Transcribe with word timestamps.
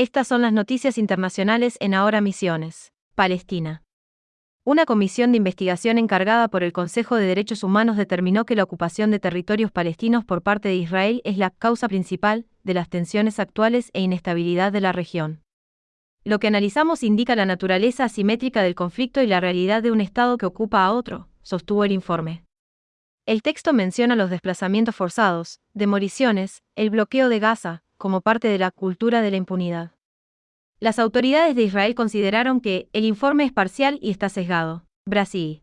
Estas 0.00 0.28
son 0.28 0.40
las 0.40 0.54
noticias 0.54 0.96
internacionales 0.96 1.76
en 1.78 1.92
Ahora 1.92 2.22
Misiones. 2.22 2.94
Palestina. 3.14 3.82
Una 4.64 4.86
comisión 4.86 5.30
de 5.30 5.36
investigación 5.36 5.98
encargada 5.98 6.48
por 6.48 6.62
el 6.62 6.72
Consejo 6.72 7.16
de 7.16 7.26
Derechos 7.26 7.62
Humanos 7.62 7.98
determinó 7.98 8.46
que 8.46 8.56
la 8.56 8.62
ocupación 8.62 9.10
de 9.10 9.18
territorios 9.18 9.70
palestinos 9.70 10.24
por 10.24 10.40
parte 10.40 10.70
de 10.70 10.76
Israel 10.76 11.20
es 11.24 11.36
la 11.36 11.50
causa 11.50 11.86
principal 11.86 12.46
de 12.62 12.72
las 12.72 12.88
tensiones 12.88 13.38
actuales 13.38 13.90
e 13.92 14.00
inestabilidad 14.00 14.72
de 14.72 14.80
la 14.80 14.92
región. 14.92 15.42
Lo 16.24 16.38
que 16.38 16.46
analizamos 16.46 17.02
indica 17.02 17.36
la 17.36 17.44
naturaleza 17.44 18.04
asimétrica 18.04 18.62
del 18.62 18.74
conflicto 18.74 19.20
y 19.20 19.26
la 19.26 19.40
realidad 19.40 19.82
de 19.82 19.90
un 19.90 20.00
Estado 20.00 20.38
que 20.38 20.46
ocupa 20.46 20.82
a 20.82 20.92
otro, 20.92 21.28
sostuvo 21.42 21.84
el 21.84 21.92
informe. 21.92 22.46
El 23.26 23.42
texto 23.42 23.74
menciona 23.74 24.16
los 24.16 24.30
desplazamientos 24.30 24.96
forzados, 24.96 25.60
demoliciones, 25.74 26.62
el 26.74 26.88
bloqueo 26.88 27.28
de 27.28 27.38
Gaza, 27.38 27.82
como 28.00 28.22
parte 28.22 28.48
de 28.48 28.58
la 28.58 28.70
cultura 28.70 29.20
de 29.20 29.30
la 29.30 29.36
impunidad. 29.36 29.92
Las 30.80 30.98
autoridades 30.98 31.54
de 31.54 31.64
Israel 31.64 31.94
consideraron 31.94 32.62
que 32.62 32.88
el 32.94 33.04
informe 33.04 33.44
es 33.44 33.52
parcial 33.52 33.98
y 34.00 34.10
está 34.10 34.30
sesgado. 34.30 34.86
Brasil. 35.06 35.62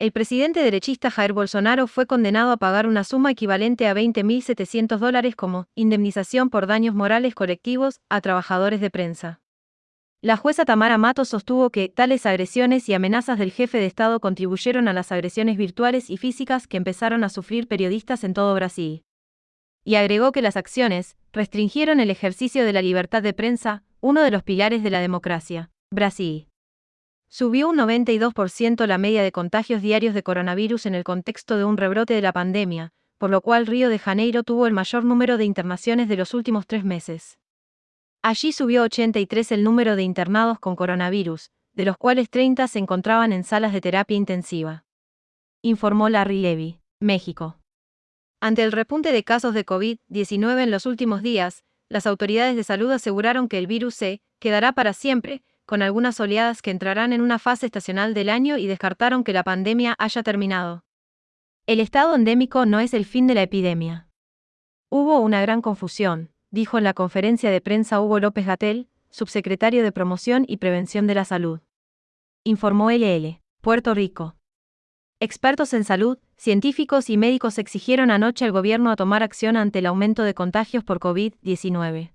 El 0.00 0.10
presidente 0.10 0.64
derechista 0.64 1.12
Jair 1.12 1.32
Bolsonaro 1.32 1.86
fue 1.86 2.06
condenado 2.06 2.50
a 2.50 2.56
pagar 2.56 2.88
una 2.88 3.04
suma 3.04 3.30
equivalente 3.30 3.86
a 3.86 3.94
20.700 3.94 4.98
dólares 4.98 5.36
como 5.36 5.66
indemnización 5.76 6.50
por 6.50 6.66
daños 6.66 6.96
morales 6.96 7.36
colectivos 7.36 8.00
a 8.10 8.20
trabajadores 8.20 8.80
de 8.80 8.90
prensa. 8.90 9.40
La 10.22 10.36
jueza 10.36 10.64
Tamara 10.64 10.98
Matos 10.98 11.28
sostuvo 11.28 11.70
que 11.70 11.88
tales 11.88 12.26
agresiones 12.26 12.88
y 12.88 12.94
amenazas 12.94 13.38
del 13.38 13.52
jefe 13.52 13.78
de 13.78 13.86
Estado 13.86 14.18
contribuyeron 14.18 14.88
a 14.88 14.92
las 14.92 15.12
agresiones 15.12 15.56
virtuales 15.56 16.10
y 16.10 16.16
físicas 16.16 16.66
que 16.66 16.78
empezaron 16.78 17.22
a 17.22 17.28
sufrir 17.28 17.68
periodistas 17.68 18.24
en 18.24 18.34
todo 18.34 18.52
Brasil. 18.56 19.04
Y 19.84 19.94
agregó 19.94 20.32
que 20.32 20.42
las 20.42 20.56
acciones 20.56 21.16
restringieron 21.34 21.98
el 22.00 22.10
ejercicio 22.10 22.64
de 22.64 22.72
la 22.72 22.80
libertad 22.80 23.22
de 23.22 23.34
prensa, 23.34 23.82
uno 24.00 24.22
de 24.22 24.30
los 24.30 24.44
pilares 24.44 24.82
de 24.82 24.90
la 24.90 25.00
democracia. 25.00 25.70
Brasil. 25.90 26.48
Subió 27.28 27.68
un 27.68 27.76
92% 27.76 28.86
la 28.86 28.98
media 28.98 29.22
de 29.22 29.32
contagios 29.32 29.82
diarios 29.82 30.14
de 30.14 30.22
coronavirus 30.22 30.86
en 30.86 30.94
el 30.94 31.02
contexto 31.02 31.56
de 31.56 31.64
un 31.64 31.76
rebrote 31.76 32.14
de 32.14 32.22
la 32.22 32.32
pandemia, 32.32 32.92
por 33.18 33.30
lo 33.30 33.40
cual 33.40 33.66
Río 33.66 33.88
de 33.88 33.98
Janeiro 33.98 34.44
tuvo 34.44 34.68
el 34.68 34.72
mayor 34.72 35.04
número 35.04 35.36
de 35.36 35.44
internaciones 35.44 36.08
de 36.08 36.16
los 36.16 36.34
últimos 36.34 36.68
tres 36.68 36.84
meses. 36.84 37.38
Allí 38.22 38.52
subió 38.52 38.82
83 38.84 39.50
el 39.52 39.64
número 39.64 39.96
de 39.96 40.04
internados 40.04 40.60
con 40.60 40.76
coronavirus, 40.76 41.50
de 41.72 41.84
los 41.84 41.96
cuales 41.96 42.30
30 42.30 42.68
se 42.68 42.78
encontraban 42.78 43.32
en 43.32 43.42
salas 43.42 43.72
de 43.72 43.80
terapia 43.80 44.16
intensiva. 44.16 44.84
Informó 45.62 46.08
Larry 46.08 46.40
Levy, 46.40 46.78
México. 47.00 47.58
Ante 48.44 48.62
el 48.62 48.72
repunte 48.72 49.10
de 49.10 49.24
casos 49.24 49.54
de 49.54 49.64
COVID-19 49.64 50.64
en 50.64 50.70
los 50.70 50.84
últimos 50.84 51.22
días, 51.22 51.64
las 51.88 52.06
autoridades 52.06 52.56
de 52.56 52.62
salud 52.62 52.90
aseguraron 52.90 53.48
que 53.48 53.56
el 53.56 53.66
virus 53.66 53.94
se 53.94 54.20
quedará 54.38 54.72
para 54.72 54.92
siempre, 54.92 55.42
con 55.64 55.80
algunas 55.80 56.20
oleadas 56.20 56.60
que 56.60 56.70
entrarán 56.70 57.14
en 57.14 57.22
una 57.22 57.38
fase 57.38 57.64
estacional 57.64 58.12
del 58.12 58.28
año 58.28 58.58
y 58.58 58.66
descartaron 58.66 59.24
que 59.24 59.32
la 59.32 59.44
pandemia 59.44 59.94
haya 59.98 60.22
terminado. 60.22 60.84
El 61.66 61.80
estado 61.80 62.14
endémico 62.14 62.66
no 62.66 62.80
es 62.80 62.92
el 62.92 63.06
fin 63.06 63.26
de 63.26 63.32
la 63.32 63.40
epidemia. 63.40 64.08
Hubo 64.90 65.20
una 65.20 65.40
gran 65.40 65.62
confusión, 65.62 66.30
dijo 66.50 66.76
en 66.76 66.84
la 66.84 66.92
conferencia 66.92 67.50
de 67.50 67.62
prensa 67.62 68.02
Hugo 68.02 68.20
López 68.20 68.44
Gatel, 68.44 68.90
subsecretario 69.08 69.82
de 69.82 69.90
Promoción 69.90 70.44
y 70.46 70.58
Prevención 70.58 71.06
de 71.06 71.14
la 71.14 71.24
Salud. 71.24 71.60
Informó 72.44 72.90
LL, 72.90 73.40
Puerto 73.62 73.94
Rico. 73.94 74.36
Expertos 75.20 75.72
en 75.74 75.84
salud, 75.84 76.18
científicos 76.36 77.08
y 77.08 77.16
médicos 77.16 77.58
exigieron 77.58 78.10
anoche 78.10 78.44
al 78.44 78.52
gobierno 78.52 78.90
a 78.90 78.96
tomar 78.96 79.22
acción 79.22 79.56
ante 79.56 79.78
el 79.78 79.86
aumento 79.86 80.22
de 80.24 80.34
contagios 80.34 80.82
por 80.82 80.98
COVID-19. 80.98 82.10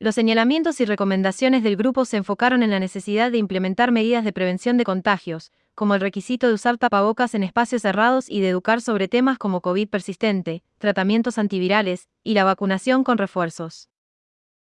Los 0.00 0.14
señalamientos 0.14 0.80
y 0.80 0.84
recomendaciones 0.84 1.62
del 1.62 1.76
grupo 1.76 2.04
se 2.04 2.18
enfocaron 2.18 2.62
en 2.62 2.70
la 2.70 2.80
necesidad 2.80 3.32
de 3.32 3.38
implementar 3.38 3.92
medidas 3.92 4.24
de 4.24 4.32
prevención 4.32 4.76
de 4.76 4.84
contagios, 4.84 5.52
como 5.74 5.94
el 5.94 6.00
requisito 6.00 6.48
de 6.48 6.54
usar 6.54 6.76
tapabocas 6.76 7.34
en 7.34 7.44
espacios 7.44 7.82
cerrados 7.82 8.28
y 8.28 8.40
de 8.40 8.48
educar 8.48 8.80
sobre 8.80 9.06
temas 9.06 9.38
como 9.38 9.60
COVID 9.60 9.88
persistente, 9.88 10.62
tratamientos 10.78 11.38
antivirales 11.38 12.08
y 12.24 12.34
la 12.34 12.44
vacunación 12.44 13.04
con 13.04 13.18
refuerzos. 13.18 13.88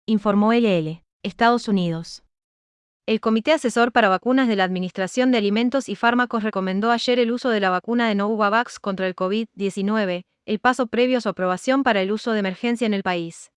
Informó 0.06 0.54
LL, 0.54 1.04
Estados 1.24 1.68
Unidos. 1.68 2.24
El 3.08 3.22
Comité 3.22 3.54
Asesor 3.54 3.94
para 3.94 4.10
Vacunas 4.10 4.50
de 4.50 4.58
la 4.58 4.66
Administración 4.66 5.32
de 5.32 5.38
Alimentos 5.38 5.88
y 5.88 5.96
Fármacos 5.96 6.44
recomendó 6.44 6.92
ayer 6.92 7.20
el 7.20 7.32
uso 7.32 7.50
de 7.50 7.62
la 7.62 7.70
vacuna 7.70 8.10
de 8.10 8.16
Novavax 8.16 8.82
contra 8.82 9.08
el 9.08 9.16
COVID-19, 9.16 10.26
el 10.46 10.60
paso 10.60 10.88
previo 10.88 11.20
a 11.20 11.22
su 11.22 11.30
aprobación 11.30 11.84
para 11.84 12.02
el 12.02 12.12
uso 12.12 12.34
de 12.34 12.40
emergencia 12.40 12.86
en 12.86 12.94
el 12.94 13.04
país. 13.04 13.54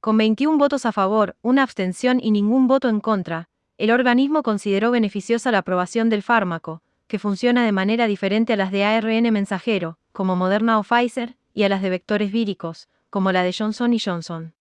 Con 0.00 0.16
21 0.16 0.56
votos 0.56 0.86
a 0.86 0.92
favor, 0.92 1.36
una 1.42 1.62
abstención 1.62 2.18
y 2.18 2.30
ningún 2.30 2.66
voto 2.66 2.88
en 2.88 3.00
contra, 3.00 3.50
el 3.76 3.90
organismo 3.90 4.42
consideró 4.42 4.90
beneficiosa 4.90 5.50
la 5.50 5.58
aprobación 5.58 6.08
del 6.08 6.22
fármaco, 6.22 6.80
que 7.08 7.18
funciona 7.18 7.66
de 7.66 7.72
manera 7.72 8.06
diferente 8.06 8.54
a 8.54 8.56
las 8.56 8.72
de 8.72 8.84
ARN 8.84 9.30
mensajero, 9.34 9.98
como 10.12 10.34
Moderna 10.34 10.78
o 10.78 10.82
Pfizer, 10.82 11.36
y 11.52 11.64
a 11.64 11.68
las 11.68 11.82
de 11.82 11.90
vectores 11.90 12.32
víricos, 12.32 12.88
como 13.10 13.32
la 13.32 13.42
de 13.42 13.52
Johnson 13.52 13.94
Johnson. 14.02 14.54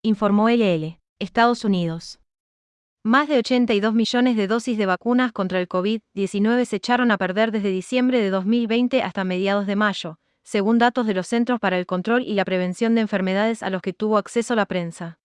Informó 0.00 0.48
LL, 0.48 1.00
Estados 1.18 1.64
Unidos. 1.64 2.21
Más 3.04 3.26
de 3.26 3.38
82 3.38 3.94
millones 3.94 4.36
de 4.36 4.46
dosis 4.46 4.78
de 4.78 4.86
vacunas 4.86 5.32
contra 5.32 5.58
el 5.58 5.68
COVID-19 5.68 6.64
se 6.64 6.76
echaron 6.76 7.10
a 7.10 7.18
perder 7.18 7.50
desde 7.50 7.70
diciembre 7.70 8.20
de 8.20 8.30
2020 8.30 9.02
hasta 9.02 9.24
mediados 9.24 9.66
de 9.66 9.74
mayo, 9.74 10.20
según 10.44 10.78
datos 10.78 11.08
de 11.08 11.14
los 11.14 11.26
Centros 11.26 11.58
para 11.58 11.78
el 11.78 11.86
Control 11.86 12.22
y 12.22 12.34
la 12.34 12.44
Prevención 12.44 12.94
de 12.94 13.00
Enfermedades 13.00 13.64
a 13.64 13.70
los 13.70 13.82
que 13.82 13.92
tuvo 13.92 14.18
acceso 14.18 14.54
la 14.54 14.66
prensa. 14.66 15.18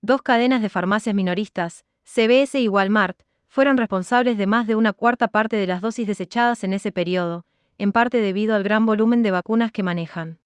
Dos 0.00 0.22
cadenas 0.22 0.62
de 0.62 0.68
farmacias 0.68 1.12
minoristas, 1.12 1.84
CBS 2.04 2.60
y 2.60 2.68
Walmart, 2.68 3.20
fueron 3.48 3.78
responsables 3.78 4.38
de 4.38 4.46
más 4.46 4.68
de 4.68 4.76
una 4.76 4.92
cuarta 4.92 5.26
parte 5.26 5.56
de 5.56 5.66
las 5.66 5.80
dosis 5.80 6.06
desechadas 6.06 6.62
en 6.62 6.72
ese 6.72 6.92
periodo, 6.92 7.46
en 7.78 7.90
parte 7.90 8.18
debido 8.18 8.54
al 8.54 8.62
gran 8.62 8.86
volumen 8.86 9.24
de 9.24 9.32
vacunas 9.32 9.72
que 9.72 9.82
manejan. 9.82 10.38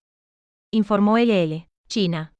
Informó 0.70 1.18
LL, 1.18 1.68
China. 1.86 2.35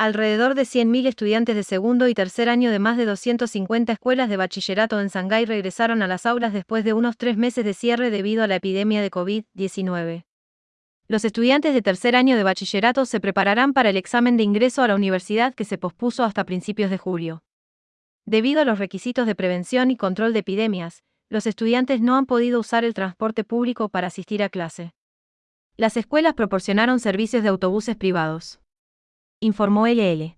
Alrededor 0.00 0.54
de 0.54 0.62
100.000 0.62 1.08
estudiantes 1.08 1.54
de 1.54 1.62
segundo 1.62 2.08
y 2.08 2.14
tercer 2.14 2.48
año 2.48 2.70
de 2.70 2.78
más 2.78 2.96
de 2.96 3.04
250 3.04 3.92
escuelas 3.92 4.30
de 4.30 4.38
bachillerato 4.38 4.98
en 4.98 5.08
Shanghái 5.08 5.44
regresaron 5.44 6.00
a 6.00 6.06
las 6.06 6.24
aulas 6.24 6.54
después 6.54 6.84
de 6.84 6.94
unos 6.94 7.18
tres 7.18 7.36
meses 7.36 7.66
de 7.66 7.74
cierre 7.74 8.08
debido 8.08 8.42
a 8.42 8.46
la 8.46 8.54
epidemia 8.54 9.02
de 9.02 9.10
COVID-19. 9.10 10.24
Los 11.06 11.26
estudiantes 11.26 11.74
de 11.74 11.82
tercer 11.82 12.16
año 12.16 12.34
de 12.38 12.44
bachillerato 12.44 13.04
se 13.04 13.20
prepararán 13.20 13.74
para 13.74 13.90
el 13.90 13.98
examen 13.98 14.38
de 14.38 14.42
ingreso 14.42 14.82
a 14.82 14.88
la 14.88 14.94
universidad 14.94 15.52
que 15.52 15.66
se 15.66 15.76
pospuso 15.76 16.24
hasta 16.24 16.44
principios 16.44 16.88
de 16.90 16.96
julio. 16.96 17.42
Debido 18.24 18.62
a 18.62 18.64
los 18.64 18.78
requisitos 18.78 19.26
de 19.26 19.34
prevención 19.34 19.90
y 19.90 19.98
control 19.98 20.32
de 20.32 20.38
epidemias, 20.38 21.02
los 21.28 21.46
estudiantes 21.46 22.00
no 22.00 22.16
han 22.16 22.24
podido 22.24 22.58
usar 22.58 22.86
el 22.86 22.94
transporte 22.94 23.44
público 23.44 23.90
para 23.90 24.06
asistir 24.06 24.42
a 24.42 24.48
clase. 24.48 24.94
Las 25.76 25.98
escuelas 25.98 26.32
proporcionaron 26.32 27.00
servicios 27.00 27.42
de 27.42 27.50
autobuses 27.50 27.96
privados 27.96 28.59
informó 29.40 29.86
LL. 29.86 30.36